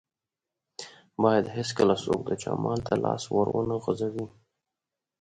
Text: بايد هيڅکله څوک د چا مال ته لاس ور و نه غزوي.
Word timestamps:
بايد 1.21 1.45
هيڅکله 1.55 1.95
څوک 2.03 2.19
د 2.29 2.31
چا 2.41 2.51
مال 2.63 2.79
ته 2.87 2.93
لاس 3.03 3.23
ور 3.33 3.47
و 3.51 3.59
نه 3.69 3.75
غزوي. 3.83 4.25